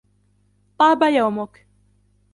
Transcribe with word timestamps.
طاب 0.79 1.01
يومك. 1.03 1.67